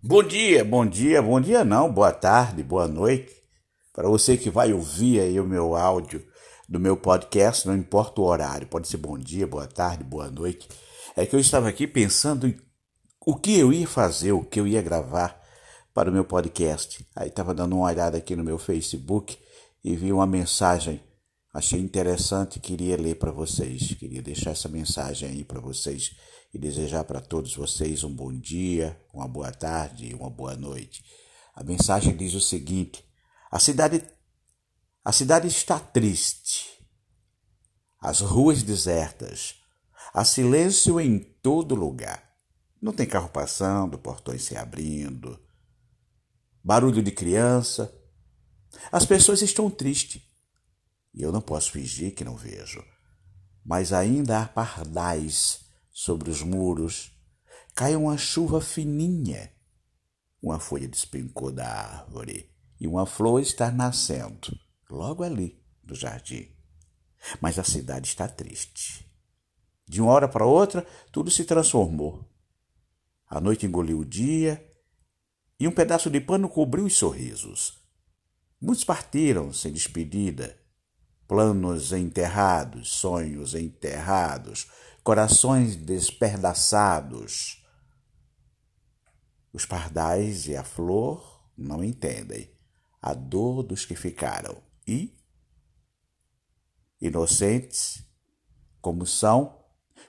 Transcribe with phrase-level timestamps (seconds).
[0.00, 3.34] Bom dia, bom dia, bom dia não, boa tarde, boa noite.
[3.92, 6.24] Para você que vai ouvir aí o meu áudio
[6.68, 10.68] do meu podcast, não importa o horário, pode ser bom dia, boa tarde, boa noite.
[11.16, 12.56] É que eu estava aqui pensando em
[13.26, 15.36] o que eu ia fazer, o que eu ia gravar
[15.92, 17.04] para o meu podcast.
[17.16, 19.36] Aí estava dando uma olhada aqui no meu Facebook
[19.82, 21.02] e vi uma mensagem.
[21.52, 26.14] Achei interessante, queria ler para vocês, queria deixar essa mensagem aí para vocês
[26.52, 31.02] e desejar para todos vocês um bom dia, uma boa tarde e uma boa noite.
[31.54, 33.02] A mensagem diz o seguinte:
[33.50, 34.02] a cidade
[35.08, 36.68] a cidade está triste.
[37.98, 39.54] As ruas desertas.
[40.12, 42.22] Há silêncio em todo lugar.
[42.80, 45.42] Não tem carro passando, portões se abrindo.
[46.62, 47.90] Barulho de criança.
[48.92, 50.27] As pessoas estão tristes.
[51.14, 52.84] E eu não posso fingir que não vejo.
[53.64, 57.12] Mas ainda há pardais sobre os muros,
[57.74, 59.52] cai uma chuva fininha.
[60.40, 62.50] Uma folha despencou da árvore
[62.80, 64.56] e uma flor está nascendo,
[64.88, 66.48] logo ali do jardim.
[67.40, 69.04] Mas a cidade está triste.
[69.86, 72.24] De uma hora para outra, tudo se transformou.
[73.26, 74.64] A noite engoliu o dia
[75.58, 77.82] e um pedaço de pano cobriu os sorrisos.
[78.60, 80.58] Muitos partiram sem despedida,
[81.28, 84.66] planos enterrados, sonhos enterrados,
[85.04, 87.62] corações despedaçados.
[89.52, 92.50] Os pardais e a flor não entendem
[93.00, 95.14] a dor dos que ficaram e,
[97.00, 98.02] inocentes
[98.80, 99.62] como são,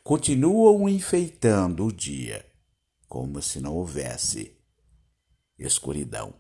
[0.03, 2.50] continuam enfeitando o dia
[3.08, 4.58] como se não houvesse
[5.58, 6.34] escuridão.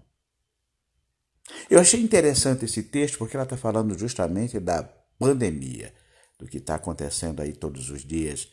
[1.69, 4.83] Eu achei interessante esse texto porque ela está falando justamente da
[5.19, 5.93] pandemia
[6.39, 8.47] do que está acontecendo aí todos os dias.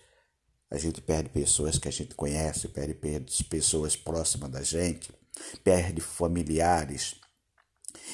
[0.71, 5.11] A gente perde pessoas que a gente conhece, perde, perde pessoas próximas da gente,
[5.65, 7.17] perde familiares.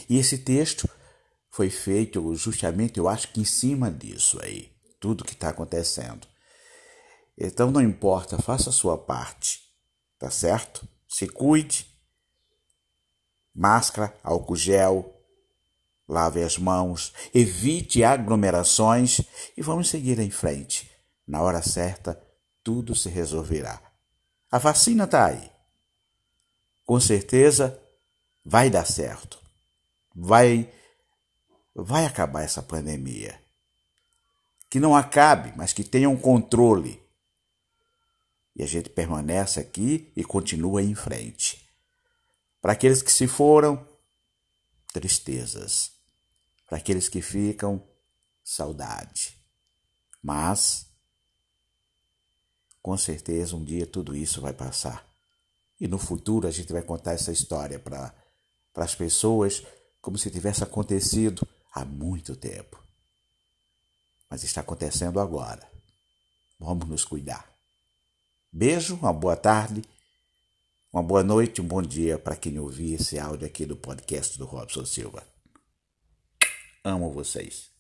[0.08, 0.89] E esse texto
[1.50, 4.70] foi feito justamente, eu acho que em cima disso aí,
[5.01, 6.29] tudo que está acontecendo.
[7.36, 9.58] Então não importa, faça a sua parte,
[10.18, 10.86] tá certo?
[11.08, 11.92] Se cuide,
[13.55, 15.13] máscara, álcool gel,
[16.08, 19.23] Lave as mãos, evite aglomerações
[19.57, 20.90] e vamos seguir em frente.
[21.27, 22.20] Na hora certa,
[22.62, 23.80] tudo se resolverá.
[24.51, 25.51] A vacina está aí.
[26.85, 27.80] Com certeza
[28.45, 29.41] vai dar certo.
[30.14, 30.70] Vai
[31.74, 33.41] vai acabar essa pandemia.
[34.68, 37.02] Que não acabe, mas que tenha um controle.
[38.55, 41.67] E a gente permanece aqui e continua em frente.
[42.62, 43.84] Para aqueles que se foram,
[44.92, 45.90] tristezas.
[46.68, 47.83] Para aqueles que ficam,
[48.42, 49.36] saudade.
[50.23, 50.86] Mas,
[52.80, 55.05] com certeza, um dia tudo isso vai passar.
[55.80, 58.14] E no futuro a gente vai contar essa história para
[58.77, 59.64] as pessoas
[60.00, 62.80] como se tivesse acontecido há muito tempo.
[64.30, 65.68] Mas está acontecendo agora.
[66.61, 67.52] Vamos nos cuidar.
[68.52, 69.83] Beijo, uma boa tarde,
[70.92, 74.45] uma boa noite, um bom dia para quem ouvir esse áudio aqui do podcast do
[74.45, 75.27] Robson Silva.
[76.85, 77.71] Amo vocês.